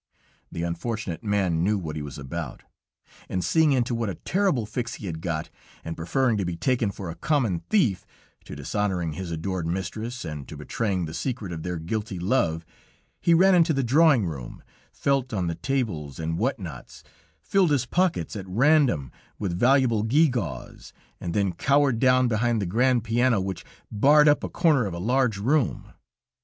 The 0.51 0.63
unfortunate 0.63 1.23
man 1.23 1.63
knew 1.63 1.77
what 1.77 1.95
he 1.95 2.01
was 2.01 2.17
about, 2.17 2.63
and 3.29 3.45
seeing 3.45 3.71
into 3.71 3.93
what 3.93 4.09
a 4.09 4.15
terrible 4.15 4.65
fix 4.65 4.95
he 4.95 5.05
had 5.05 5.21
got, 5.21 5.51
and 5.85 5.95
preferring 5.95 6.37
to 6.37 6.43
be 6.43 6.55
taken 6.55 6.89
for 6.89 7.11
a 7.11 7.15
common 7.15 7.59
thief 7.69 8.03
to 8.45 8.55
dishonoring 8.55 9.13
his 9.13 9.29
adored 9.29 9.67
mistress 9.67 10.25
and 10.25 10.47
to 10.47 10.57
betraying 10.57 11.05
the 11.05 11.13
secret 11.13 11.51
of 11.51 11.61
their 11.61 11.77
guilty 11.77 12.17
love, 12.17 12.65
he 13.19 13.35
ran 13.35 13.53
into 13.53 13.73
the 13.73 13.83
drawing 13.83 14.25
room, 14.25 14.63
felt 14.91 15.31
en 15.35 15.45
the 15.45 15.53
tables 15.53 16.17
and 16.17 16.39
what 16.39 16.57
nots, 16.57 17.03
filled 17.43 17.69
his 17.69 17.85
pockets 17.85 18.35
at 18.35 18.47
random 18.49 19.11
with 19.37 19.53
valuable 19.55 20.01
gew 20.01 20.29
gaws, 20.29 20.93
and 21.19 21.35
then 21.35 21.53
cowered 21.53 21.99
down 21.99 22.27
behind 22.27 22.59
the 22.59 22.65
grand 22.65 23.03
piano, 23.03 23.39
which 23.39 23.63
barred 23.91 24.27
up 24.27 24.43
a 24.43 24.49
corner 24.49 24.87
of 24.87 24.95
a 24.95 24.97
large 24.97 25.37
room. 25.37 25.93